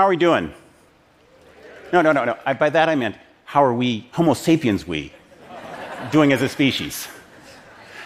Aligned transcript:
How 0.00 0.06
are 0.06 0.08
we 0.08 0.16
doing? 0.16 0.54
No, 1.92 2.00
no, 2.00 2.10
no, 2.12 2.24
no. 2.24 2.38
I, 2.46 2.54
by 2.54 2.70
that 2.70 2.88
I 2.88 2.94
meant, 2.94 3.16
how 3.44 3.62
are 3.62 3.74
we, 3.74 4.08
Homo 4.12 4.32
sapiens 4.32 4.86
we, 4.86 5.12
doing 6.10 6.32
as 6.32 6.40
a 6.40 6.48
species? 6.48 7.06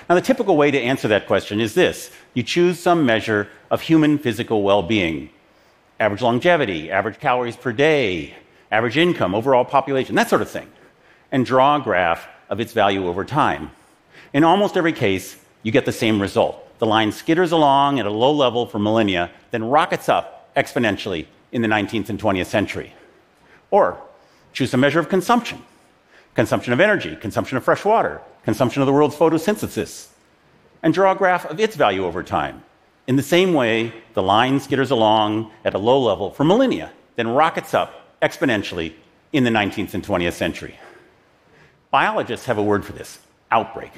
Now, 0.09 0.17
the 0.17 0.21
typical 0.21 0.57
way 0.57 0.73
to 0.73 0.81
answer 0.81 1.07
that 1.07 1.29
question 1.29 1.61
is 1.61 1.75
this 1.75 2.11
you 2.35 2.43
choose 2.43 2.81
some 2.81 3.07
measure 3.07 3.47
of 3.71 3.81
human 3.81 4.19
physical 4.19 4.65
well 4.65 4.83
being 4.83 5.31
average 6.01 6.21
longevity, 6.21 6.91
average 6.91 7.21
calories 7.21 7.57
per 7.57 7.71
day, 7.71 8.35
average 8.73 8.97
income, 8.97 9.33
overall 9.33 9.65
population, 9.65 10.17
that 10.17 10.29
sort 10.29 10.43
of 10.43 10.51
thing, 10.51 10.67
and 11.31 11.47
draw 11.47 11.77
a 11.77 11.81
graph 11.81 12.27
of 12.51 12.59
its 12.59 12.73
value 12.73 13.07
over 13.07 13.25
time. 13.25 13.71
In 14.33 14.43
almost 14.43 14.77
every 14.77 14.93
case, 14.93 15.37
you 15.63 15.71
get 15.71 15.85
the 15.85 15.93
same 15.93 16.21
result. 16.21 16.77
The 16.81 16.87
line 16.87 17.13
skitters 17.13 17.53
along 17.53 18.01
at 18.01 18.07
a 18.07 18.11
low 18.11 18.33
level 18.33 18.67
for 18.67 18.81
millennia, 18.81 19.31
then 19.53 19.63
rockets 19.63 20.09
up 20.09 20.53
exponentially 20.57 21.27
in 21.55 21.63
the 21.63 21.69
19th 21.69 22.11
and 22.11 22.21
20th 22.21 22.47
century. 22.47 22.93
Or 23.71 23.99
choose 24.53 24.75
a 24.75 24.77
measure 24.77 25.01
of 25.01 25.09
consumption 25.09 25.63
consumption 26.35 26.73
of 26.73 26.81
energy, 26.81 27.15
consumption 27.15 27.57
of 27.57 27.63
fresh 27.63 27.85
water, 27.85 28.21
consumption 28.43 28.83
of 28.83 28.87
the 28.87 28.93
world's 28.93 29.15
photosynthesis, 29.15 30.09
and 30.83 30.93
draw 30.93 31.13
a 31.13 31.15
graph 31.15 31.47
of 31.47 31.61
its 31.61 31.77
value 31.77 32.05
over 32.05 32.25
time. 32.25 32.61
In 33.07 33.15
the 33.15 33.23
same 33.23 33.55
way, 33.55 33.93
the 34.15 34.23
line 34.23 34.59
skitters 34.59 34.91
along 34.91 35.53
at 35.65 35.75
a 35.75 35.79
low 35.79 36.03
level 36.03 36.33
for 36.33 36.43
millennia, 36.43 36.91
then 37.15 37.29
rockets 37.29 37.73
up 37.73 38.19
exponentially 38.21 38.95
in 39.33 39.45
the 39.45 39.51
19th 39.51 39.95
and 39.95 40.05
20th 40.05 40.33
century. 40.33 40.77
Biologists 41.93 42.47
have 42.47 42.59
a 42.59 42.63
word 42.63 42.85
for 42.85 42.93
this 42.93 43.21
outbreak. 43.53 43.93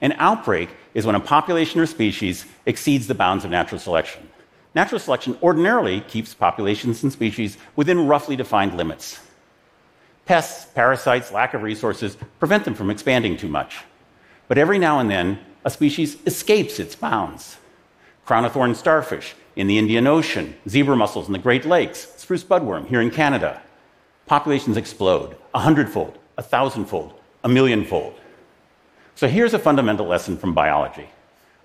An 0.00 0.12
outbreak 0.12 0.70
is 0.94 1.04
when 1.04 1.14
a 1.14 1.20
population 1.20 1.78
or 1.78 1.86
species 1.86 2.46
exceeds 2.64 3.06
the 3.06 3.14
bounds 3.14 3.44
of 3.44 3.50
natural 3.50 3.78
selection. 3.78 4.26
Natural 4.74 4.98
selection 4.98 5.38
ordinarily 5.42 6.00
keeps 6.02 6.34
populations 6.34 7.02
and 7.02 7.12
species 7.12 7.56
within 7.76 8.06
roughly 8.06 8.36
defined 8.36 8.76
limits. 8.76 9.20
Pests, 10.26 10.66
parasites, 10.74 11.32
lack 11.32 11.54
of 11.54 11.62
resources 11.62 12.16
prevent 12.38 12.64
them 12.64 12.74
from 12.74 12.90
expanding 12.90 13.36
too 13.36 13.48
much. 13.48 13.78
But 14.46 14.58
every 14.58 14.78
now 14.78 14.98
and 14.98 15.10
then, 15.10 15.38
a 15.64 15.70
species 15.70 16.18
escapes 16.26 16.78
its 16.78 16.94
bounds. 16.94 17.56
Crown 18.26 18.44
of 18.44 18.52
thorn 18.52 18.74
starfish 18.74 19.34
in 19.56 19.66
the 19.66 19.78
Indian 19.78 20.06
Ocean, 20.06 20.54
zebra 20.68 20.96
mussels 20.96 21.26
in 21.26 21.32
the 21.32 21.38
Great 21.38 21.64
Lakes, 21.64 22.12
spruce 22.16 22.44
budworm 22.44 22.86
here 22.86 23.00
in 23.00 23.10
Canada. 23.10 23.60
Populations 24.26 24.76
explode 24.76 25.36
a 25.54 25.60
hundredfold, 25.60 26.18
a 26.36 26.42
thousandfold, 26.42 27.14
a 27.42 27.48
millionfold. 27.48 28.14
So 29.14 29.26
here's 29.26 29.54
a 29.54 29.58
fundamental 29.58 30.06
lesson 30.06 30.36
from 30.36 30.54
biology 30.54 31.08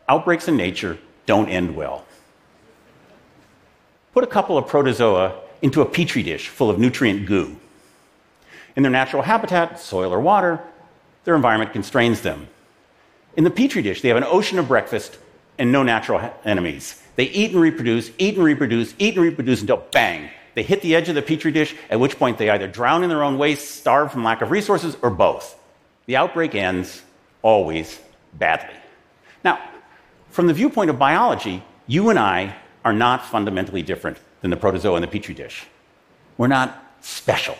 outbreaks 0.10 0.48
in 0.48 0.58
nature 0.58 0.98
don't 1.26 1.50
end 1.50 1.76
well. 1.76 2.06
Put 4.14 4.24
a 4.24 4.28
couple 4.28 4.58
of 4.58 4.68
protozoa 4.68 5.40
into 5.62 5.82
a 5.82 5.86
petri 5.86 6.24
dish 6.24 6.48
full 6.48 6.70
of 6.70 6.80
nutrient 6.80 7.26
goo. 7.26 7.58
In 8.76 8.84
their 8.84 8.92
natural 8.92 9.24
habitat, 9.24 9.80
soil 9.80 10.14
or 10.14 10.20
water, 10.20 10.60
their 11.26 11.36
environment 11.36 11.74
constrains 11.74 12.22
them. 12.22 12.48
In 13.36 13.44
the 13.44 13.52
petri 13.52 13.82
dish, 13.82 14.02
they 14.02 14.10
have 14.10 14.18
an 14.18 14.24
ocean 14.24 14.60
of 14.60 14.68
breakfast 14.68 15.18
and 15.58 15.72
no 15.72 15.84
natural 15.84 16.34
enemies. 16.46 17.02
They 17.16 17.26
eat 17.26 17.52
and 17.52 17.62
reproduce, 17.62 18.12
eat 18.18 18.36
and 18.36 18.44
reproduce, 18.44 18.94
eat 18.98 19.16
and 19.16 19.24
reproduce 19.24 19.62
until 19.62 19.84
bang, 19.92 20.30
they 20.56 20.64
hit 20.64 20.82
the 20.82 20.96
edge 20.96 21.10
of 21.10 21.16
the 21.16 21.22
petri 21.22 21.52
dish, 21.52 21.76
at 21.90 22.00
which 22.00 22.18
point 22.18 22.38
they 22.38 22.50
either 22.50 22.68
drown 22.68 23.04
in 23.04 23.10
their 23.10 23.24
own 23.24 23.38
waste, 23.38 23.72
starve 23.72 24.12
from 24.12 24.24
lack 24.24 24.42
of 24.42 24.52
resources, 24.52 24.96
or 25.02 25.10
both. 25.10 25.58
The 26.06 26.16
outbreak 26.16 26.54
ends 26.54 27.02
always 27.42 28.00
badly. 28.34 28.76
Now, 29.44 29.60
from 30.30 30.48
the 30.48 30.54
viewpoint 30.54 30.90
of 30.90 31.00
biology, 31.00 31.64
you 31.88 32.10
and 32.10 32.20
I 32.20 32.56
are 32.84 32.94
not 32.94 33.26
fundamentally 33.26 33.82
different 33.82 34.18
than 34.42 34.52
the 34.52 34.58
protozoa 34.58 34.96
in 34.98 35.02
the 35.02 35.08
petri 35.08 35.34
dish. 35.34 35.66
We're 36.38 36.48
not 36.48 36.96
special. 37.02 37.58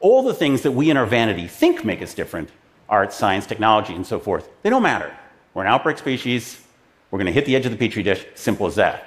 All 0.00 0.22
the 0.22 0.34
things 0.34 0.62
that 0.62 0.72
we 0.72 0.90
in 0.90 0.96
our 0.96 1.06
vanity 1.06 1.46
think 1.46 1.84
make 1.84 2.02
us 2.02 2.14
different 2.14 2.50
art, 2.88 3.12
science, 3.12 3.46
technology, 3.46 3.94
and 3.94 4.06
so 4.06 4.18
forth 4.18 4.48
they 4.62 4.70
don't 4.70 4.82
matter. 4.82 5.16
We're 5.54 5.62
an 5.62 5.68
outbreak 5.68 5.98
species. 5.98 6.62
We're 7.10 7.18
going 7.18 7.26
to 7.26 7.32
hit 7.32 7.46
the 7.46 7.56
edge 7.56 7.64
of 7.64 7.72
the 7.72 7.78
petri 7.78 8.02
dish. 8.02 8.26
Simple 8.34 8.66
as 8.66 8.74
that. 8.74 9.06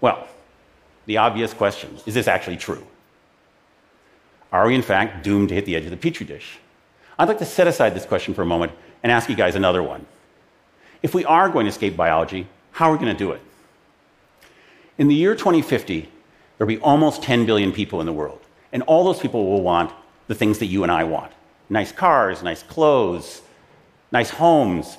Well, 0.00 0.28
the 1.06 1.16
obvious 1.16 1.54
question 1.54 1.96
is 2.04 2.14
this 2.14 2.28
actually 2.28 2.58
true? 2.58 2.86
Are 4.52 4.66
we, 4.66 4.74
in 4.74 4.82
fact, 4.82 5.24
doomed 5.24 5.48
to 5.48 5.54
hit 5.54 5.64
the 5.66 5.76
edge 5.76 5.84
of 5.84 5.90
the 5.90 5.96
petri 5.96 6.26
dish? 6.26 6.58
I'd 7.18 7.28
like 7.28 7.38
to 7.38 7.46
set 7.46 7.66
aside 7.66 7.94
this 7.94 8.06
question 8.06 8.34
for 8.34 8.42
a 8.42 8.46
moment 8.46 8.72
and 9.02 9.10
ask 9.10 9.28
you 9.28 9.34
guys 9.34 9.54
another 9.54 9.82
one. 9.82 10.06
If 11.02 11.14
we 11.14 11.24
are 11.24 11.48
going 11.48 11.64
to 11.64 11.70
escape 11.70 11.96
biology, 11.96 12.46
how 12.78 12.90
are 12.90 12.92
we 12.92 12.98
going 12.98 13.12
to 13.12 13.18
do 13.18 13.32
it? 13.32 13.40
In 14.98 15.08
the 15.08 15.14
year 15.16 15.34
2050, 15.34 16.08
there'll 16.56 16.68
be 16.68 16.78
almost 16.78 17.24
10 17.24 17.44
billion 17.44 17.72
people 17.72 17.98
in 17.98 18.06
the 18.06 18.12
world, 18.12 18.38
and 18.72 18.84
all 18.84 19.02
those 19.02 19.18
people 19.18 19.50
will 19.50 19.62
want 19.62 19.92
the 20.28 20.34
things 20.36 20.60
that 20.60 20.66
you 20.66 20.84
and 20.84 20.92
I 20.92 21.02
want 21.02 21.32
nice 21.68 21.90
cars, 21.90 22.44
nice 22.44 22.62
clothes, 22.62 23.42
nice 24.12 24.30
homes, 24.30 24.96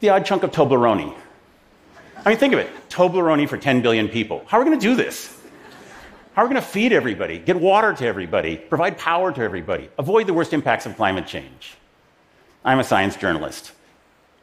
the 0.00 0.10
odd 0.10 0.26
chunk 0.26 0.42
of 0.42 0.50
Toblerone. 0.50 1.16
I 2.26 2.28
mean, 2.28 2.36
think 2.36 2.52
of 2.52 2.58
it 2.58 2.68
Toblerone 2.90 3.48
for 3.48 3.56
10 3.56 3.80
billion 3.80 4.06
people. 4.06 4.44
How 4.46 4.58
are 4.58 4.60
we 4.60 4.68
going 4.68 4.78
to 4.78 4.86
do 4.86 4.94
this? 4.94 5.34
How 6.34 6.42
are 6.42 6.44
we 6.44 6.52
going 6.52 6.62
to 6.62 6.68
feed 6.68 6.92
everybody, 6.92 7.38
get 7.38 7.56
water 7.56 7.94
to 7.94 8.06
everybody, 8.06 8.58
provide 8.58 8.98
power 8.98 9.32
to 9.32 9.40
everybody, 9.40 9.88
avoid 9.96 10.26
the 10.26 10.34
worst 10.34 10.52
impacts 10.52 10.84
of 10.84 10.94
climate 10.94 11.26
change? 11.26 11.74
I'm 12.66 12.80
a 12.80 12.84
science 12.84 13.16
journalist. 13.16 13.72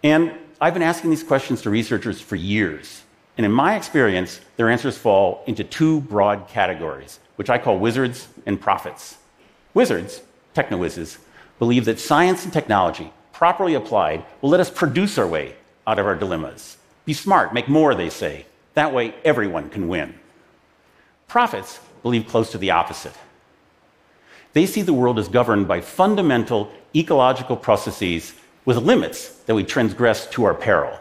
And 0.04 0.34
I've 0.64 0.76
been 0.76 0.84
asking 0.84 1.10
these 1.10 1.24
questions 1.24 1.64
to 1.64 1.72
researchers 1.72 2.22
for 2.22 2.36
years. 2.36 3.02
And 3.36 3.46
in 3.48 3.52
my 3.52 3.76
experience, 3.76 4.42
their 4.58 4.70
answers 4.70 4.96
fall 4.96 5.44
into 5.48 5.64
two 5.64 6.02
broad 6.02 6.48
categories, 6.48 7.20
which 7.36 7.50
I 7.50 7.58
call 7.58 7.80
wizards 7.80 8.28
and 8.46 8.62
prophets. 8.62 9.18
Wizards, 9.74 10.22
techno 10.54 10.78
whizzes, 10.78 11.18
believe 11.58 11.86
that 11.86 12.00
science 12.00 12.44
and 12.44 12.54
technology, 12.54 13.12
properly 13.34 13.74
applied, 13.74 14.24
will 14.42 14.52
let 14.52 14.60
us 14.60 14.70
produce 14.70 15.18
our 15.18 15.26
way 15.26 15.56
out 15.88 15.98
of 15.98 16.06
our 16.06 16.16
dilemmas. 16.16 16.78
Be 17.06 17.14
smart, 17.14 17.56
make 17.56 17.68
more, 17.68 17.96
they 17.96 18.12
say. 18.12 18.46
That 18.76 18.94
way, 18.94 19.16
everyone 19.26 19.72
can 19.72 19.88
win. 19.88 20.14
Prophets 21.28 21.80
believe 22.04 22.28
close 22.28 22.52
to 22.52 22.60
the 22.60 22.70
opposite. 22.70 23.16
They 24.54 24.68
see 24.68 24.84
the 24.84 24.94
world 24.94 25.18
as 25.18 25.28
governed 25.28 25.68
by 25.68 25.82
fundamental 25.82 26.72
ecological 26.96 27.58
processes 27.58 28.36
with 28.66 28.78
limits 28.78 29.30
that 29.46 29.56
we 29.56 29.64
transgress 29.64 30.28
to 30.28 30.44
our 30.44 30.54
peril. 30.54 31.00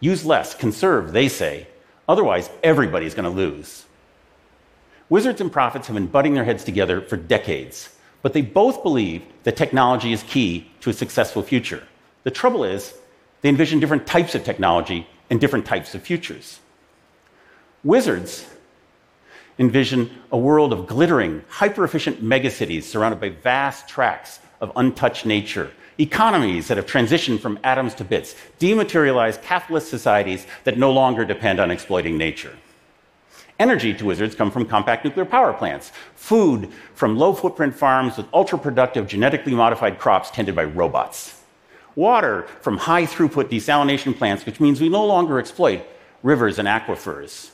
Use 0.00 0.24
less, 0.24 0.54
conserve, 0.54 1.12
they 1.12 1.28
say. 1.28 1.66
Otherwise, 2.08 2.50
everybody's 2.62 3.14
going 3.14 3.24
to 3.24 3.30
lose. 3.30 3.84
Wizards 5.08 5.40
and 5.40 5.50
prophets 5.50 5.86
have 5.86 5.94
been 5.94 6.06
butting 6.06 6.34
their 6.34 6.44
heads 6.44 6.64
together 6.64 7.00
for 7.00 7.16
decades, 7.16 7.94
but 8.22 8.32
they 8.32 8.42
both 8.42 8.82
believe 8.82 9.22
that 9.44 9.56
technology 9.56 10.12
is 10.12 10.22
key 10.24 10.70
to 10.80 10.90
a 10.90 10.92
successful 10.94 11.42
future. 11.42 11.82
The 12.24 12.30
trouble 12.30 12.64
is, 12.64 12.94
they 13.40 13.48
envision 13.48 13.80
different 13.80 14.06
types 14.06 14.34
of 14.34 14.44
technology 14.44 15.06
and 15.30 15.40
different 15.40 15.64
types 15.64 15.94
of 15.94 16.02
futures. 16.02 16.60
Wizards 17.84 18.46
envision 19.58 20.10
a 20.30 20.36
world 20.36 20.72
of 20.72 20.86
glittering, 20.86 21.42
hyper 21.48 21.84
efficient 21.84 22.22
megacities 22.22 22.82
surrounded 22.84 23.20
by 23.20 23.30
vast 23.30 23.88
tracts 23.88 24.40
of 24.60 24.72
untouched 24.76 25.26
nature, 25.26 25.70
economies 25.98 26.68
that 26.68 26.76
have 26.76 26.86
transitioned 26.86 27.40
from 27.40 27.58
atoms 27.64 27.94
to 27.94 28.04
bits, 28.04 28.34
dematerialized 28.58 29.42
capitalist 29.42 29.88
societies 29.88 30.46
that 30.64 30.78
no 30.78 30.92
longer 30.92 31.24
depend 31.24 31.60
on 31.60 31.70
exploiting 31.70 32.16
nature. 32.16 32.56
Energy 33.58 33.92
to 33.92 34.04
wizards 34.04 34.36
come 34.36 34.50
from 34.50 34.64
compact 34.64 35.04
nuclear 35.04 35.24
power 35.24 35.52
plants, 35.52 35.90
food 36.14 36.70
from 36.94 37.18
low 37.18 37.32
footprint 37.32 37.74
farms 37.74 38.16
with 38.16 38.26
ultra 38.32 38.56
productive 38.56 39.08
genetically 39.08 39.54
modified 39.54 39.98
crops 39.98 40.30
tended 40.30 40.54
by 40.54 40.62
robots, 40.64 41.42
water 41.96 42.46
from 42.60 42.76
high 42.76 43.02
throughput 43.02 43.50
desalination 43.50 44.16
plants, 44.16 44.46
which 44.46 44.60
means 44.60 44.80
we 44.80 44.88
no 44.88 45.04
longer 45.04 45.40
exploit 45.40 45.84
rivers 46.22 46.58
and 46.60 46.68
aquifers. 46.68 47.50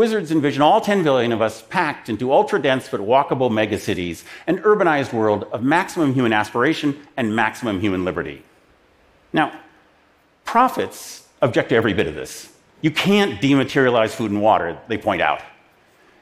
Wizards 0.00 0.30
envision 0.30 0.62
all 0.62 0.80
10 0.80 1.04
billion 1.04 1.30
of 1.30 1.42
us 1.42 1.60
packed 1.60 2.08
into 2.08 2.32
ultra 2.32 2.58
dense 2.58 2.88
but 2.88 3.00
walkable 3.02 3.50
megacities, 3.50 4.24
an 4.46 4.56
urbanized 4.62 5.12
world 5.12 5.44
of 5.52 5.62
maximum 5.62 6.14
human 6.14 6.32
aspiration 6.32 6.98
and 7.18 7.36
maximum 7.36 7.82
human 7.82 8.02
liberty. 8.02 8.42
Now, 9.34 9.52
prophets 10.46 11.28
object 11.42 11.68
to 11.68 11.74
every 11.74 11.92
bit 11.92 12.06
of 12.06 12.14
this. 12.14 12.50
You 12.80 12.90
can't 12.90 13.42
dematerialize 13.42 14.12
food 14.12 14.30
and 14.30 14.40
water, 14.40 14.78
they 14.88 14.96
point 14.96 15.20
out. 15.20 15.42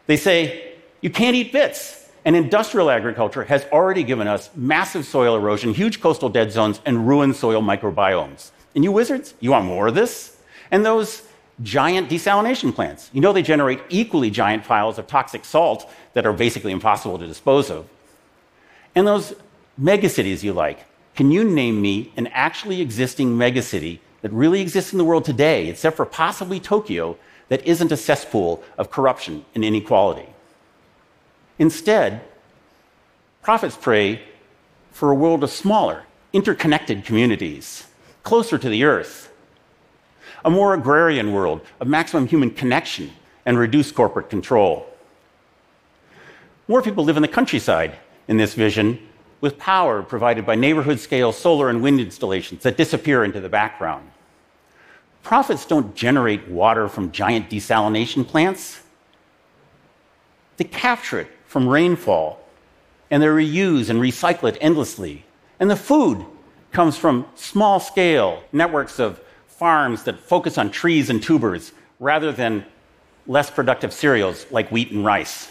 They 0.09 0.17
say, 0.17 0.73
you 1.01 1.11
can't 1.11 1.37
eat 1.37 1.53
bits. 1.53 2.11
And 2.25 2.35
industrial 2.35 2.91
agriculture 2.91 3.45
has 3.45 3.65
already 3.67 4.03
given 4.03 4.27
us 4.27 4.51
massive 4.57 5.07
soil 5.07 5.37
erosion, 5.37 5.73
huge 5.73 6.01
coastal 6.01 6.31
dead 6.31 6.51
zones, 6.51 6.81
and 6.85 7.07
ruined 7.07 7.37
soil 7.37 7.63
microbiomes. 7.63 8.51
And 8.75 8.83
you 8.83 8.91
wizards, 8.91 9.35
you 9.39 9.53
want 9.53 9.67
more 9.67 9.87
of 9.87 9.95
this? 9.95 10.37
And 10.73 10.85
those 10.85 11.28
giant 11.63 12.09
desalination 12.09 12.75
plants. 12.75 13.11
You 13.13 13.21
know 13.21 13.33
they 13.33 13.43
generate 13.43 13.81
equally 13.89 14.31
giant 14.31 14.65
piles 14.65 14.99
of 14.99 15.07
toxic 15.07 15.45
salt 15.45 15.91
that 16.15 16.27
are 16.27 16.33
basically 16.33 16.73
impossible 16.73 17.19
to 17.19 17.27
dispose 17.27 17.71
of. 17.71 17.89
And 18.95 19.07
those 19.07 19.35
megacities 19.81 20.43
you 20.43 20.53
like, 20.53 20.85
can 21.15 21.31
you 21.31 21.45
name 21.45 21.81
me 21.81 22.13
an 22.17 22.29
actually 22.29 22.81
existing 22.81 23.37
megacity 23.37 23.99
that 24.23 24.33
really 24.33 24.61
exists 24.61 24.93
in 24.93 24.99
the 24.99 25.05
world 25.05 25.25
today, 25.25 25.69
except 25.69 25.97
for 25.97 26.05
possibly 26.05 26.61
Tokyo, 26.61 27.17
that 27.49 27.67
isn't 27.67 27.93
a 27.93 27.97
cesspool 27.97 28.63
of 28.77 28.91
corruption 28.91 29.45
and 29.55 29.65
inequality. 29.65 30.29
Instead, 31.59 32.21
prophets 33.43 33.77
pray 33.81 34.23
for 34.93 35.11
a 35.11 35.15
world 35.15 35.43
of 35.43 35.51
smaller, 35.51 36.05
interconnected 36.33 37.05
communities, 37.05 37.87
closer 38.23 38.59
to 38.59 38.69
the 38.69 38.85
earth, 38.85 39.33
a 40.45 40.51
more 40.51 40.75
agrarian 40.75 41.33
world 41.33 41.61
of 41.81 41.89
maximum 41.89 42.27
human 42.27 42.51
connection 42.51 43.11
and 43.47 43.59
reduced 43.59 43.95
corporate 43.95 44.31
control. 44.31 44.87
More 46.67 46.83
people 46.83 47.05
live 47.05 47.17
in 47.17 47.23
the 47.23 47.29
countryside 47.29 47.97
in 48.29 48.37
this 48.37 48.55
vision, 48.55 48.99
with 49.41 49.59
power 49.59 50.03
provided 50.03 50.45
by 50.45 50.55
neighborhood 50.55 51.01
scale 51.01 51.33
solar 51.33 51.71
and 51.71 51.83
wind 51.83 52.01
installations 52.01 52.63
that 52.63 52.77
disappear 52.77 53.25
into 53.25 53.41
the 53.41 53.49
background. 53.49 54.11
Prophets 55.23 55.65
don't 55.65 55.95
generate 55.95 56.49
water 56.49 56.89
from 56.89 57.13
giant 57.13 57.49
desalination 57.49 58.27
plants, 58.27 58.81
they 60.59 60.65
capture 60.65 61.21
it 61.21 61.29
from 61.47 61.69
rainfall 61.69 62.41
and 63.11 63.23
they 63.23 63.27
reuse 63.27 63.89
and 63.89 64.01
recycle 64.01 64.49
it 64.49 64.59
endlessly. 64.61 65.25
And 65.61 65.71
the 65.71 65.77
food 65.77 66.25
comes 66.73 66.97
from 66.97 67.27
small 67.35 67.81
scale 67.81 68.43
networks 68.53 68.99
of 68.99 69.21
farms 69.59 70.05
that 70.05 70.21
focus 70.21 70.57
on 70.57 70.71
trees 70.71 71.11
and 71.11 71.23
tubers 71.23 71.73
rather 71.99 72.31
than 72.31 72.65
less 73.27 73.51
productive 73.51 73.93
cereals 73.93 74.47
like 74.51 74.71
wheat 74.71 74.93
and 74.93 75.05
rice. 75.05 75.51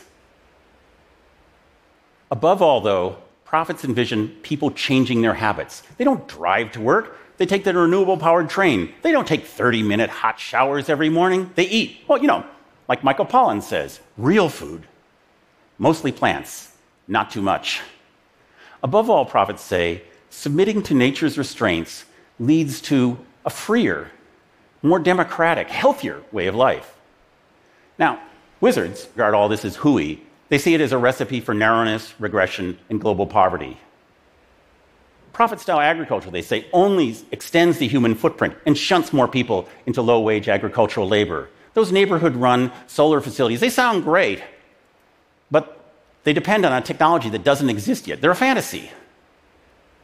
Above 2.31 2.61
all, 2.61 2.81
though, 2.81 3.17
prophets 3.43 3.83
envision 3.83 4.29
people 4.41 4.71
changing 4.71 5.21
their 5.21 5.33
habits. 5.33 5.83
They 5.97 6.03
don't 6.03 6.27
drive 6.27 6.71
to 6.73 6.81
work, 6.81 7.17
they 7.37 7.45
take 7.45 7.63
the 7.63 7.73
renewable 7.73 8.17
powered 8.17 8.49
train. 8.49 8.93
They 9.03 9.11
don't 9.11 9.27
take 9.27 9.45
30 9.45 9.83
minute 9.83 10.09
hot 10.09 10.39
showers 10.39 10.89
every 10.89 11.09
morning. 11.09 11.51
They 11.55 11.67
eat, 11.67 11.99
well, 12.07 12.19
you 12.19 12.27
know, 12.27 12.43
like 12.89 13.03
Michael 13.03 13.25
Pollan 13.25 13.61
says, 13.61 13.99
real 14.17 14.49
food, 14.49 14.87
mostly 15.77 16.11
plants, 16.11 16.75
not 17.07 17.29
too 17.29 17.41
much. 17.41 17.81
Above 18.81 19.09
all, 19.09 19.25
prophets 19.25 19.61
say, 19.61 20.01
submitting 20.29 20.81
to 20.83 20.93
nature's 20.93 21.37
restraints 21.37 22.05
leads 22.39 22.81
to 22.81 23.19
a 23.47 23.49
freer, 23.49 24.11
more 24.81 24.99
democratic, 24.99 25.69
healthier 25.69 26.21
way 26.33 26.47
of 26.47 26.53
life. 26.53 26.97
Now, 27.97 28.21
wizards 28.59 29.07
regard 29.15 29.33
all 29.33 29.47
this 29.47 29.63
as 29.63 29.77
hooey. 29.77 30.21
They 30.49 30.57
see 30.57 30.73
it 30.73 30.81
as 30.81 30.91
a 30.91 30.97
recipe 30.97 31.39
for 31.39 31.53
narrowness, 31.53 32.13
regression, 32.19 32.77
and 32.89 32.99
global 32.99 33.25
poverty. 33.25 33.77
Prophet 35.31 35.61
style 35.61 35.79
agriculture, 35.79 36.29
they 36.29 36.41
say, 36.41 36.67
only 36.73 37.15
extends 37.31 37.77
the 37.77 37.87
human 37.87 38.15
footprint 38.15 38.53
and 38.65 38.77
shunts 38.77 39.13
more 39.13 39.29
people 39.29 39.69
into 39.85 40.01
low 40.01 40.19
wage 40.19 40.49
agricultural 40.49 41.07
labor. 41.07 41.47
Those 41.73 41.91
neighborhood 41.91 42.35
run 42.35 42.73
solar 42.87 43.21
facilities, 43.21 43.61
they 43.61 43.69
sound 43.69 44.03
great, 44.03 44.43
but 45.49 45.85
they 46.25 46.33
depend 46.33 46.65
on 46.65 46.73
a 46.73 46.81
technology 46.81 47.29
that 47.29 47.45
doesn't 47.45 47.69
exist 47.69 48.07
yet. 48.07 48.19
They're 48.19 48.31
a 48.31 48.35
fantasy. 48.35 48.91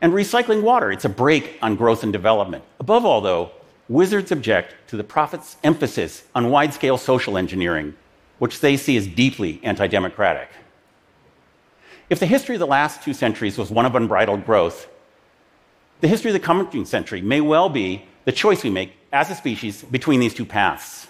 And 0.03 0.11
recycling 0.11 0.63
water, 0.63 0.91
it's 0.91 1.05
a 1.05 1.09
brake 1.09 1.57
on 1.61 1.77
growth 1.77 2.03
and 2.03 2.11
development. 2.11 2.65
Above 2.81 3.05
all, 3.05 3.21
though, 3.21 3.51
wizards 3.87 4.33
object 4.33 4.75
to 4.89 4.97
the 4.97 5.03
prophet's 5.03 5.55
emphasis 5.63 6.25
on 6.35 6.49
wide 6.49 6.73
scale 6.73 6.97
social 6.97 7.37
engineering, 7.37 7.95
which 8.37 8.59
they 8.59 8.75
see 8.75 8.97
as 8.97 9.07
deeply 9.07 9.61
anti 9.63 9.87
democratic. 9.87 10.49
If 12.09 12.19
the 12.19 12.25
history 12.25 12.55
of 12.55 12.59
the 12.59 12.67
last 12.67 13.01
two 13.01 13.13
centuries 13.13 13.57
was 13.57 13.71
one 13.71 13.85
of 13.85 13.95
unbridled 13.95 14.45
growth, 14.45 14.89
the 16.01 16.09
history 16.09 16.31
of 16.31 16.33
the 16.33 16.41
coming 16.41 16.83
century 16.83 17.21
may 17.21 17.39
well 17.39 17.69
be 17.69 18.03
the 18.25 18.33
choice 18.33 18.61
we 18.61 18.69
make 18.69 18.91
as 19.13 19.29
a 19.29 19.35
species 19.35 19.83
between 19.83 20.19
these 20.19 20.33
two 20.33 20.45
paths. 20.45 21.07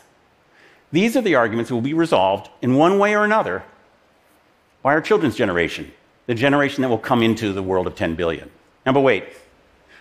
These 0.91 1.17
are 1.17 1.21
the 1.21 1.33
arguments 1.33 1.69
that 1.69 1.73
will 1.73 1.81
be 1.81 1.95
resolved 1.95 2.51
in 2.61 2.75
one 2.75 2.99
way 2.99 3.15
or 3.15 3.25
another 3.25 3.63
by 4.83 4.93
our 4.93 5.01
children's 5.01 5.35
generation, 5.35 5.91
the 6.27 6.35
generation 6.35 6.83
that 6.83 6.89
will 6.89 6.99
come 6.99 7.23
into 7.23 7.53
the 7.53 7.63
world 7.63 7.87
of 7.87 7.95
10 7.95 8.13
billion. 8.13 8.51
Now, 8.85 8.93
but 8.93 9.01
wait. 9.01 9.25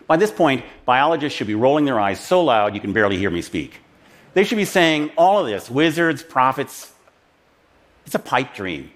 By 0.06 0.17
this 0.17 0.31
point, 0.31 0.64
biologists 0.84 1.37
should 1.37 1.46
be 1.46 1.55
rolling 1.55 1.84
their 1.84 2.00
eyes 2.00 2.20
so 2.20 2.43
loud 2.43 2.75
you 2.75 2.81
can 2.81 2.93
barely 2.93 3.17
hear 3.17 3.31
me 3.31 3.40
speak. 3.40 3.81
They 4.34 4.44
should 4.44 4.58
be 4.58 4.64
saying 4.64 5.12
all 5.17 5.40
of 5.40 5.46
this 5.46 5.70
wizards, 5.70 6.23
prophets, 6.23 6.93
it's 8.05 8.14
a 8.14 8.19
pipe 8.19 8.55
dream. 8.55 8.90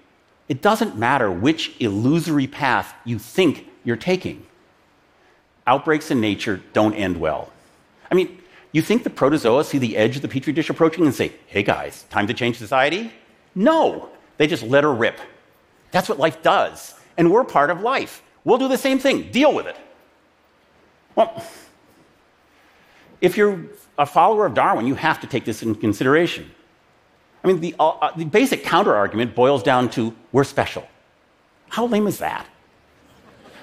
It 0.49 0.61
doesn't 0.61 0.97
matter 0.97 1.31
which 1.31 1.75
illusory 1.79 2.47
path 2.47 2.93
you 3.05 3.19
think 3.19 3.67
you're 3.83 3.95
taking 3.95 4.45
outbreaks 5.67 6.09
in 6.09 6.21
nature 6.21 6.61
don't 6.73 6.93
end 6.93 7.19
well. 7.19 7.51
I 8.09 8.15
mean, 8.15 8.39
you 8.71 8.81
think 8.81 9.03
the 9.03 9.09
protozoa 9.09 9.65
see 9.65 9.77
the 9.77 9.97
edge 9.97 10.15
of 10.15 10.21
the 10.21 10.27
petri 10.27 10.53
dish 10.53 10.69
approaching 10.69 11.05
and 11.05 11.13
say, 11.13 11.33
hey 11.47 11.61
guys, 11.61 12.03
time 12.09 12.27
to 12.27 12.33
change 12.33 12.57
society? 12.57 13.11
No, 13.53 14.09
they 14.37 14.47
just 14.47 14.63
let 14.63 14.83
her 14.83 14.93
rip. 14.93 15.19
That's 15.91 16.07
what 16.07 16.17
life 16.17 16.41
does. 16.41 16.95
And 17.17 17.31
we're 17.31 17.43
part 17.43 17.69
of 17.69 17.81
life. 17.81 18.23
We'll 18.47 18.57
do 18.57 18.69
the 18.69 18.77
same 18.77 18.97
thing, 18.97 19.29
deal 19.29 19.53
with 19.53 19.67
it. 19.67 19.75
Well, 21.15 21.43
if 23.19 23.35
you're 23.35 23.65
a 23.97 24.05
follower 24.05 24.45
of 24.45 24.53
Darwin, 24.53 24.87
you 24.87 24.95
have 24.95 25.19
to 25.19 25.27
take 25.27 25.43
this 25.43 25.61
into 25.63 25.77
consideration. 25.77 26.49
I 27.43 27.47
mean, 27.47 27.59
the, 27.59 27.75
uh, 27.77 27.89
uh 27.89 28.15
the 28.15 28.23
basic 28.23 28.63
counter 28.63 28.95
argument 28.95 29.35
boils 29.35 29.63
down 29.63 29.89
to 29.89 30.15
we're 30.31 30.45
special. 30.45 30.87
How 31.67 31.87
lame 31.87 32.07
is 32.07 32.19
that? 32.19 32.47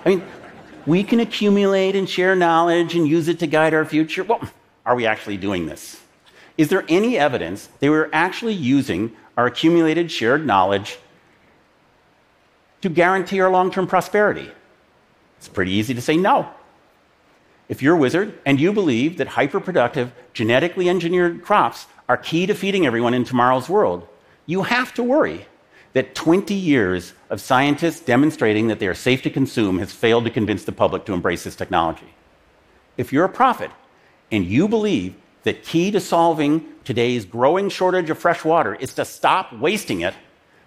I 0.04 0.10
mean, 0.10 0.22
we 0.84 1.02
can 1.02 1.20
accumulate 1.20 1.96
and 1.96 2.06
share 2.06 2.36
knowledge 2.36 2.94
and 2.94 3.08
use 3.08 3.28
it 3.28 3.38
to 3.38 3.46
guide 3.46 3.72
our 3.72 3.86
future. 3.86 4.22
Well, 4.22 4.42
are 4.84 4.94
we 4.94 5.06
actually 5.06 5.38
doing 5.38 5.64
this? 5.64 5.98
Is 6.58 6.68
there 6.68 6.84
any 6.90 7.16
evidence 7.16 7.70
that 7.80 7.88
we're 7.88 8.10
actually 8.12 8.52
using 8.52 9.16
our 9.38 9.46
accumulated 9.46 10.12
shared 10.12 10.44
knowledge 10.44 10.98
to 12.82 12.90
guarantee 12.90 13.40
our 13.40 13.50
long 13.50 13.70
term 13.70 13.86
prosperity? 13.86 14.50
It's 15.44 15.52
pretty 15.52 15.72
easy 15.72 15.92
to 15.92 16.00
say 16.00 16.16
no. 16.16 16.48
If 17.68 17.82
you're 17.82 17.96
a 17.96 17.98
wizard 17.98 18.38
and 18.46 18.58
you 18.58 18.72
believe 18.72 19.18
that 19.18 19.28
hyperproductive, 19.28 20.10
genetically 20.32 20.88
engineered 20.88 21.42
crops 21.42 21.86
are 22.08 22.16
key 22.16 22.46
to 22.46 22.54
feeding 22.54 22.86
everyone 22.86 23.12
in 23.12 23.24
tomorrow's 23.24 23.68
world, 23.68 24.08
you 24.46 24.62
have 24.62 24.94
to 24.94 25.02
worry 25.02 25.44
that 25.92 26.14
20 26.14 26.54
years 26.54 27.12
of 27.28 27.42
scientists 27.42 28.00
demonstrating 28.00 28.68
that 28.68 28.78
they 28.78 28.86
are 28.86 28.94
safe 28.94 29.20
to 29.20 29.28
consume 29.28 29.80
has 29.80 29.92
failed 29.92 30.24
to 30.24 30.30
convince 30.30 30.64
the 30.64 30.72
public 30.72 31.04
to 31.04 31.12
embrace 31.12 31.44
this 31.44 31.56
technology. 31.56 32.14
If 32.96 33.12
you're 33.12 33.26
a 33.26 33.28
prophet 33.28 33.70
and 34.32 34.46
you 34.46 34.66
believe 34.66 35.14
that 35.42 35.62
key 35.62 35.90
to 35.90 36.00
solving 36.00 36.64
today's 36.84 37.26
growing 37.26 37.68
shortage 37.68 38.08
of 38.08 38.18
fresh 38.18 38.46
water 38.46 38.76
is 38.76 38.94
to 38.94 39.04
stop 39.04 39.52
wasting 39.52 40.00
it, 40.00 40.14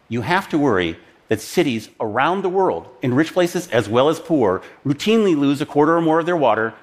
you 0.07 0.21
have 0.21 0.47
to 0.49 0.59
worry 0.59 0.99
that 1.27 1.41
cities 1.41 1.89
around 1.99 2.41
the 2.41 2.49
world, 2.49 2.87
in 3.01 3.13
rich 3.13 3.33
places 3.33 3.67
as 3.69 3.89
well 3.89 4.09
as 4.09 4.19
poor, 4.19 4.61
routinely 4.85 5.37
lose 5.37 5.61
a 5.61 5.65
quarter 5.65 5.97
or 5.97 6.01
more 6.01 6.19
of 6.19 6.25
their 6.25 6.37
water 6.37 6.73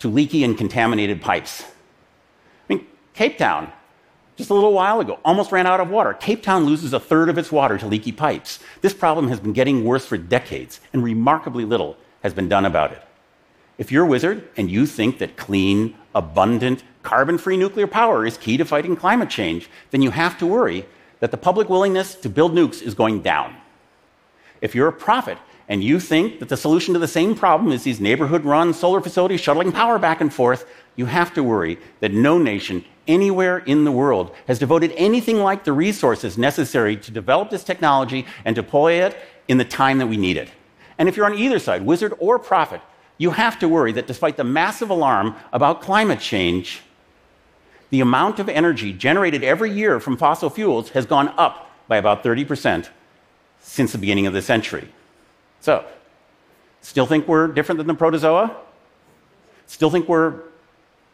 to 0.00 0.08
leaky 0.08 0.44
and 0.44 0.56
contaminated 0.58 1.20
pipes. 1.20 1.62
I 1.62 2.74
mean, 2.74 2.86
Cape 3.14 3.38
Town 3.38 3.72
just 4.40 4.48
a 4.48 4.54
little 4.54 4.72
while 4.72 5.00
ago, 5.00 5.18
almost 5.22 5.52
ran 5.52 5.66
out 5.66 5.80
of 5.80 5.90
water. 5.90 6.14
Cape 6.14 6.42
Town 6.42 6.64
loses 6.64 6.94
a 6.94 6.98
third 6.98 7.28
of 7.28 7.36
its 7.36 7.52
water 7.52 7.76
to 7.76 7.86
leaky 7.86 8.10
pipes. 8.10 8.58
This 8.80 8.94
problem 8.94 9.28
has 9.28 9.38
been 9.38 9.52
getting 9.52 9.84
worse 9.84 10.06
for 10.06 10.16
decades, 10.16 10.80
and 10.94 11.04
remarkably 11.04 11.66
little 11.66 11.98
has 12.22 12.32
been 12.32 12.48
done 12.48 12.64
about 12.64 12.90
it. 12.90 13.02
If 13.76 13.92
you're 13.92 14.06
a 14.06 14.08
wizard 14.08 14.48
and 14.56 14.70
you 14.70 14.86
think 14.86 15.18
that 15.18 15.36
clean, 15.36 15.94
abundant, 16.14 16.84
carbon 17.02 17.36
free 17.36 17.58
nuclear 17.58 17.86
power 17.86 18.24
is 18.24 18.38
key 18.38 18.56
to 18.56 18.64
fighting 18.64 18.96
climate 18.96 19.28
change, 19.28 19.68
then 19.90 20.00
you 20.00 20.10
have 20.10 20.38
to 20.38 20.46
worry 20.46 20.86
that 21.18 21.32
the 21.32 21.36
public 21.36 21.68
willingness 21.68 22.14
to 22.14 22.30
build 22.30 22.54
nukes 22.54 22.80
is 22.80 22.94
going 22.94 23.20
down. 23.20 23.54
If 24.60 24.74
you're 24.74 24.88
a 24.88 24.92
prophet 24.92 25.38
and 25.68 25.82
you 25.82 26.00
think 26.00 26.40
that 26.40 26.48
the 26.48 26.56
solution 26.56 26.94
to 26.94 27.00
the 27.00 27.08
same 27.08 27.34
problem 27.34 27.72
is 27.72 27.84
these 27.84 28.00
neighborhood 28.00 28.44
run 28.44 28.74
solar 28.74 29.00
facilities 29.00 29.40
shuttling 29.40 29.72
power 29.72 29.98
back 29.98 30.20
and 30.20 30.32
forth, 30.32 30.68
you 30.96 31.06
have 31.06 31.32
to 31.34 31.42
worry 31.42 31.78
that 32.00 32.12
no 32.12 32.38
nation 32.38 32.84
anywhere 33.06 33.58
in 33.58 33.84
the 33.84 33.92
world 33.92 34.34
has 34.46 34.58
devoted 34.58 34.92
anything 34.96 35.38
like 35.38 35.64
the 35.64 35.72
resources 35.72 36.36
necessary 36.36 36.96
to 36.96 37.10
develop 37.10 37.50
this 37.50 37.64
technology 37.64 38.26
and 38.44 38.54
deploy 38.54 38.94
it 38.94 39.16
in 39.48 39.58
the 39.58 39.64
time 39.64 39.98
that 39.98 40.06
we 40.06 40.16
need 40.16 40.36
it. 40.36 40.50
And 40.98 41.08
if 41.08 41.16
you're 41.16 41.26
on 41.26 41.38
either 41.38 41.58
side, 41.58 41.86
wizard 41.86 42.14
or 42.18 42.38
prophet, 42.38 42.80
you 43.16 43.30
have 43.30 43.58
to 43.60 43.68
worry 43.68 43.92
that 43.92 44.06
despite 44.06 44.36
the 44.36 44.44
massive 44.44 44.90
alarm 44.90 45.34
about 45.52 45.82
climate 45.82 46.20
change, 46.20 46.82
the 47.90 48.00
amount 48.00 48.38
of 48.38 48.48
energy 48.48 48.92
generated 48.92 49.42
every 49.42 49.70
year 49.70 50.00
from 50.00 50.16
fossil 50.16 50.50
fuels 50.50 50.90
has 50.90 51.06
gone 51.06 51.28
up 51.36 51.70
by 51.88 51.96
about 51.96 52.22
30% 52.22 52.88
since 53.60 53.92
the 53.92 53.98
beginning 53.98 54.26
of 54.26 54.32
the 54.32 54.42
century. 54.42 54.88
So, 55.60 55.84
still 56.80 57.06
think 57.06 57.28
we're 57.28 57.48
different 57.48 57.78
than 57.78 57.86
the 57.86 57.94
protozoa? 57.94 58.56
Still 59.66 59.90
think 59.90 60.08
we're 60.08 60.40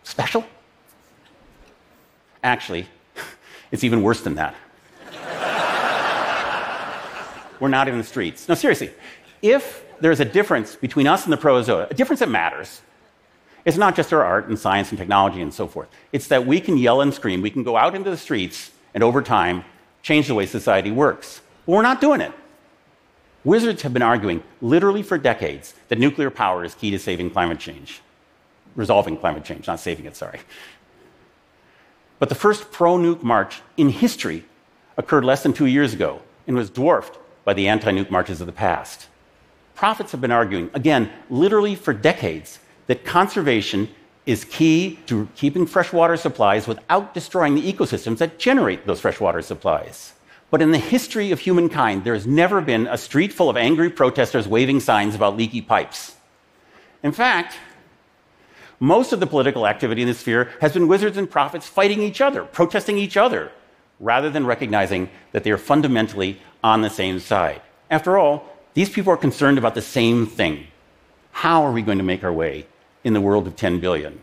special? 0.02 0.44
Actually, 2.42 2.86
it's 3.70 3.84
even 3.84 4.02
worse 4.02 4.22
than 4.22 4.36
that. 4.36 4.54
We're 7.60 7.68
not 7.68 7.88
in 7.88 7.98
the 7.98 8.04
streets. 8.04 8.48
No, 8.48 8.54
seriously, 8.54 8.92
if 9.42 9.84
there's 10.00 10.20
a 10.20 10.24
difference 10.24 10.76
between 10.76 11.06
us 11.06 11.24
and 11.24 11.32
the 11.32 11.36
protozoa, 11.36 11.88
a 11.90 11.94
difference 11.94 12.20
that 12.20 12.28
matters, 12.28 12.80
it's 13.64 13.76
not 13.76 13.96
just 13.96 14.12
our 14.12 14.24
art 14.24 14.48
and 14.48 14.58
science 14.58 14.90
and 14.90 14.98
technology 14.98 15.40
and 15.40 15.52
so 15.52 15.66
forth. 15.66 15.88
It's 16.12 16.28
that 16.28 16.46
we 16.46 16.60
can 16.60 16.76
yell 16.76 17.00
and 17.00 17.12
scream, 17.12 17.42
we 17.42 17.50
can 17.50 17.62
go 17.62 17.76
out 17.76 17.94
into 17.94 18.10
the 18.10 18.16
streets 18.16 18.70
and 18.94 19.02
over 19.02 19.22
time 19.22 19.64
change 20.02 20.28
the 20.28 20.34
way 20.34 20.46
society 20.46 20.90
works. 20.90 21.40
We're 21.66 21.82
not 21.82 22.00
doing 22.00 22.20
it. 22.20 22.32
Wizards 23.44 23.82
have 23.82 23.92
been 23.92 24.02
arguing, 24.02 24.42
literally 24.60 25.02
for 25.02 25.18
decades, 25.18 25.74
that 25.88 25.98
nuclear 25.98 26.30
power 26.30 26.64
is 26.64 26.74
key 26.74 26.90
to 26.90 26.98
saving 26.98 27.30
climate 27.30 27.58
change. 27.58 28.00
Resolving 28.74 29.16
climate 29.16 29.44
change, 29.44 29.66
not 29.66 29.80
saving 29.80 30.06
it, 30.06 30.16
sorry. 30.16 30.40
But 32.18 32.28
the 32.28 32.34
first 32.34 32.72
pro 32.72 32.96
nuke 32.96 33.22
march 33.22 33.60
in 33.76 33.90
history 33.90 34.44
occurred 34.96 35.24
less 35.24 35.42
than 35.42 35.52
two 35.52 35.66
years 35.66 35.92
ago 35.92 36.22
and 36.46 36.56
was 36.56 36.70
dwarfed 36.70 37.18
by 37.44 37.54
the 37.54 37.68
anti 37.68 37.92
nuke 37.92 38.10
marches 38.10 38.40
of 38.40 38.46
the 38.46 38.52
past. 38.52 39.06
Prophets 39.74 40.12
have 40.12 40.20
been 40.20 40.32
arguing, 40.32 40.70
again, 40.74 41.10
literally 41.28 41.74
for 41.74 41.92
decades, 41.92 42.58
that 42.86 43.04
conservation 43.04 43.88
is 44.24 44.44
key 44.44 44.98
to 45.06 45.28
keeping 45.36 45.66
freshwater 45.66 46.16
supplies 46.16 46.66
without 46.66 47.14
destroying 47.14 47.54
the 47.54 47.72
ecosystems 47.72 48.18
that 48.18 48.38
generate 48.38 48.86
those 48.86 49.00
freshwater 49.00 49.42
supplies. 49.42 50.14
But 50.50 50.62
in 50.62 50.70
the 50.70 50.78
history 50.78 51.32
of 51.32 51.40
humankind, 51.40 52.04
there 52.04 52.14
has 52.14 52.26
never 52.26 52.60
been 52.60 52.86
a 52.86 52.98
street 52.98 53.32
full 53.32 53.50
of 53.50 53.56
angry 53.56 53.90
protesters 53.90 54.46
waving 54.46 54.80
signs 54.80 55.14
about 55.14 55.36
leaky 55.36 55.60
pipes. 55.60 56.14
In 57.02 57.12
fact, 57.12 57.56
most 58.78 59.12
of 59.12 59.20
the 59.20 59.26
political 59.26 59.66
activity 59.66 60.02
in 60.02 60.08
this 60.08 60.20
sphere 60.20 60.50
has 60.60 60.72
been 60.72 60.88
wizards 60.88 61.16
and 61.16 61.30
prophets 61.30 61.66
fighting 61.66 62.02
each 62.02 62.20
other, 62.20 62.44
protesting 62.44 62.98
each 62.98 63.16
other, 63.16 63.50
rather 63.98 64.30
than 64.30 64.46
recognizing 64.46 65.08
that 65.32 65.42
they 65.44 65.50
are 65.50 65.58
fundamentally 65.58 66.40
on 66.62 66.82
the 66.82 66.90
same 66.90 67.18
side. 67.18 67.62
After 67.90 68.18
all, 68.18 68.44
these 68.74 68.90
people 68.90 69.12
are 69.12 69.16
concerned 69.16 69.58
about 69.58 69.74
the 69.74 69.82
same 69.82 70.26
thing. 70.26 70.66
How 71.32 71.64
are 71.64 71.72
we 71.72 71.82
going 71.82 71.98
to 71.98 72.04
make 72.04 72.22
our 72.22 72.32
way 72.32 72.66
in 73.04 73.14
the 73.14 73.20
world 73.20 73.46
of 73.46 73.56
10 73.56 73.80
billion? 73.80 74.20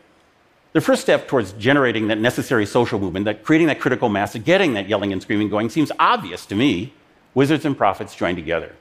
The 0.74 0.82
first 0.82 1.04
step 1.04 1.28
towards 1.28 1.54
generating 1.54 2.08
that 2.08 2.18
necessary 2.18 2.66
social 2.66 3.00
movement, 3.00 3.26
that 3.26 3.44
creating 3.44 3.68
that 3.68 3.80
critical 3.80 4.10
mass, 4.10 4.36
getting 4.36 4.74
that 4.74 4.90
yelling 4.90 5.14
and 5.14 5.22
screaming 5.22 5.50
going, 5.50 5.70
seems 5.70 5.92
obvious 6.00 6.46
to 6.48 6.56
me. 6.56 6.94
Wizards 7.36 7.66
and 7.66 7.78
prophets 7.78 8.16
join 8.16 8.36
together. 8.36 8.76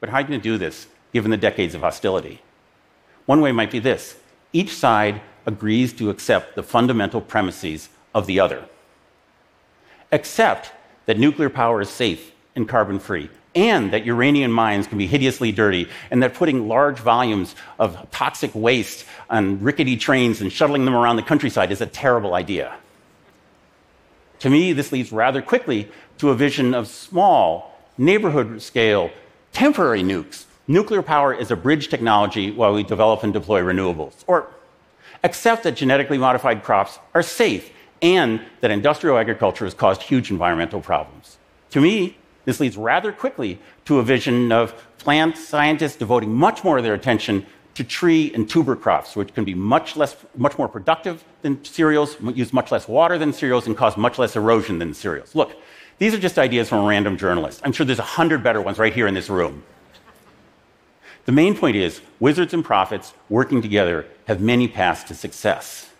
But 0.00 0.08
how 0.08 0.16
are 0.16 0.20
you 0.22 0.28
going 0.28 0.40
to 0.40 0.42
do 0.42 0.56
this, 0.56 0.86
given 1.12 1.30
the 1.30 1.36
decades 1.36 1.74
of 1.74 1.82
hostility? 1.82 2.42
One 3.26 3.42
way 3.42 3.52
might 3.52 3.70
be 3.70 3.78
this 3.78 4.16
each 4.52 4.74
side 4.74 5.20
agrees 5.46 5.92
to 5.94 6.10
accept 6.10 6.56
the 6.56 6.62
fundamental 6.62 7.20
premises 7.20 7.90
of 8.14 8.26
the 8.26 8.40
other. 8.40 8.64
Accept 10.12 10.72
that 11.06 11.18
nuclear 11.18 11.50
power 11.50 11.80
is 11.80 11.88
safe 11.88 12.32
and 12.56 12.68
carbon 12.68 12.98
free, 12.98 13.30
and 13.54 13.92
that 13.92 14.04
uranium 14.04 14.52
mines 14.52 14.86
can 14.86 14.98
be 14.98 15.06
hideously 15.06 15.52
dirty, 15.52 15.88
and 16.10 16.22
that 16.22 16.34
putting 16.34 16.68
large 16.68 16.98
volumes 16.98 17.54
of 17.78 18.10
toxic 18.10 18.54
waste 18.54 19.04
on 19.28 19.60
rickety 19.60 19.96
trains 19.96 20.40
and 20.40 20.52
shuttling 20.52 20.84
them 20.84 20.94
around 20.94 21.16
the 21.16 21.22
countryside 21.22 21.72
is 21.72 21.80
a 21.80 21.86
terrible 21.86 22.34
idea. 22.34 22.74
To 24.40 24.50
me, 24.50 24.72
this 24.72 24.92
leads 24.92 25.12
rather 25.12 25.42
quickly 25.42 25.90
to 26.18 26.30
a 26.30 26.34
vision 26.34 26.74
of 26.74 26.88
small, 26.88 27.78
neighborhood 27.98 28.62
scale, 28.62 29.10
temporary 29.52 30.02
nukes 30.02 30.46
nuclear 30.70 31.02
power 31.02 31.34
is 31.34 31.50
a 31.50 31.56
bridge 31.56 31.88
technology 31.88 32.52
while 32.52 32.72
we 32.72 32.84
develop 32.84 33.24
and 33.24 33.32
deploy 33.32 33.60
renewables. 33.60 34.14
Or 34.26 34.46
accept 35.24 35.64
that 35.64 35.74
genetically 35.74 36.16
modified 36.16 36.62
crops 36.62 36.98
are 37.12 37.22
safe 37.22 37.70
and 38.00 38.40
that 38.60 38.70
industrial 38.70 39.18
agriculture 39.18 39.64
has 39.64 39.74
caused 39.74 40.02
huge 40.02 40.30
environmental 40.30 40.80
problems. 40.80 41.36
To 41.70 41.80
me, 41.80 42.16
this 42.44 42.60
leads 42.60 42.76
rather 42.76 43.12
quickly 43.12 43.58
to 43.84 43.98
a 43.98 44.02
vision 44.02 44.52
of 44.52 44.74
plant 44.98 45.36
scientists 45.36 45.96
devoting 45.96 46.34
much 46.34 46.64
more 46.64 46.78
of 46.78 46.84
their 46.84 46.94
attention 46.94 47.46
to 47.74 47.84
tree 47.84 48.32
and 48.34 48.48
tuber 48.48 48.76
crops, 48.76 49.16
which 49.16 49.32
can 49.34 49.44
be 49.44 49.54
much, 49.54 49.96
less, 49.96 50.16
much 50.36 50.58
more 50.58 50.68
productive 50.68 51.24
than 51.42 51.64
cereals, 51.64 52.16
use 52.34 52.52
much 52.52 52.72
less 52.72 52.88
water 52.88 53.16
than 53.16 53.32
cereals, 53.32 53.66
and 53.66 53.76
cause 53.76 53.96
much 53.96 54.18
less 54.18 54.36
erosion 54.36 54.78
than 54.78 54.92
cereals. 54.92 55.34
Look, 55.34 55.56
these 55.98 56.14
are 56.14 56.18
just 56.18 56.38
ideas 56.38 56.68
from 56.68 56.84
a 56.84 56.88
random 56.88 57.16
journalist. 57.16 57.60
I'm 57.64 57.72
sure 57.72 57.86
there's 57.86 57.98
a 57.98 58.02
hundred 58.02 58.42
better 58.42 58.60
ones 58.60 58.78
right 58.78 58.92
here 58.92 59.06
in 59.06 59.14
this 59.14 59.30
room. 59.30 59.62
The 61.26 61.32
main 61.32 61.56
point 61.56 61.76
is 61.76 62.00
wizards 62.18 62.54
and 62.54 62.64
prophets 62.64 63.12
working 63.28 63.62
together 63.62 64.06
have 64.26 64.40
many 64.40 64.66
paths 64.66 65.04
to 65.04 65.14
success. 65.14 65.90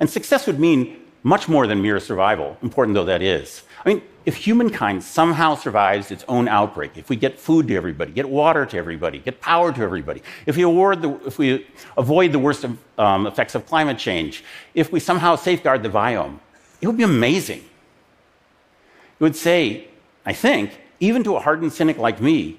And 0.00 0.10
success 0.10 0.46
would 0.46 0.58
mean 0.58 0.98
much 1.22 1.48
more 1.48 1.66
than 1.66 1.82
mere 1.82 2.00
survival, 2.00 2.56
important 2.62 2.94
though 2.94 3.04
that 3.04 3.22
is. 3.22 3.62
I 3.84 3.88
mean, 3.88 4.02
if 4.24 4.36
humankind 4.36 5.02
somehow 5.02 5.54
survives 5.54 6.10
its 6.10 6.24
own 6.28 6.46
outbreak, 6.46 6.96
if 6.96 7.08
we 7.08 7.16
get 7.16 7.38
food 7.38 7.66
to 7.68 7.76
everybody, 7.76 8.12
get 8.12 8.28
water 8.28 8.64
to 8.66 8.76
everybody, 8.76 9.18
get 9.18 9.40
power 9.40 9.72
to 9.72 9.82
everybody, 9.82 10.22
if 10.46 10.56
we, 10.56 10.62
the, 10.62 11.20
if 11.26 11.38
we 11.38 11.66
avoid 11.96 12.32
the 12.32 12.38
worst 12.38 12.64
of, 12.64 12.78
um, 12.98 13.26
effects 13.26 13.54
of 13.54 13.66
climate 13.66 13.98
change, 13.98 14.44
if 14.74 14.92
we 14.92 15.00
somehow 15.00 15.34
safeguard 15.34 15.82
the 15.82 15.88
biome, 15.88 16.38
it 16.80 16.86
would 16.86 16.96
be 16.96 17.02
amazing. 17.02 17.58
It 17.58 19.24
would 19.24 19.36
say, 19.36 19.88
I 20.24 20.32
think, 20.32 20.78
even 21.00 21.24
to 21.24 21.36
a 21.36 21.40
hardened 21.40 21.72
cynic 21.72 21.98
like 21.98 22.20
me, 22.20 22.58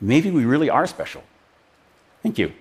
maybe 0.00 0.30
we 0.30 0.44
really 0.44 0.70
are 0.70 0.86
special. 0.86 1.22
Thank 2.22 2.38
you. 2.38 2.52